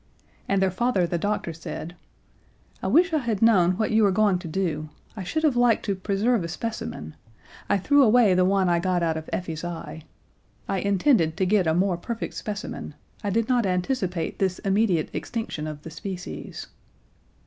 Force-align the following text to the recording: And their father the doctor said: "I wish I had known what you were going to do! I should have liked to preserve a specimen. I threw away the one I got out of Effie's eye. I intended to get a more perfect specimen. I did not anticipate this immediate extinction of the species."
And 0.49 0.63
their 0.63 0.71
father 0.71 1.05
the 1.05 1.19
doctor 1.19 1.53
said: 1.53 1.95
"I 2.81 2.87
wish 2.87 3.13
I 3.13 3.19
had 3.19 3.43
known 3.43 3.73
what 3.77 3.91
you 3.91 4.01
were 4.01 4.09
going 4.11 4.39
to 4.39 4.47
do! 4.47 4.89
I 5.15 5.23
should 5.23 5.43
have 5.43 5.55
liked 5.55 5.85
to 5.85 5.93
preserve 5.95 6.43
a 6.43 6.47
specimen. 6.47 7.15
I 7.69 7.77
threw 7.77 8.01
away 8.01 8.33
the 8.33 8.43
one 8.43 8.67
I 8.67 8.79
got 8.79 9.03
out 9.03 9.15
of 9.15 9.29
Effie's 9.31 9.63
eye. 9.63 10.01
I 10.67 10.79
intended 10.79 11.37
to 11.37 11.45
get 11.45 11.67
a 11.67 11.75
more 11.75 11.97
perfect 11.97 12.33
specimen. 12.33 12.95
I 13.23 13.29
did 13.29 13.47
not 13.47 13.67
anticipate 13.67 14.39
this 14.39 14.57
immediate 14.65 15.11
extinction 15.13 15.67
of 15.67 15.83
the 15.83 15.91
species." 15.91 16.65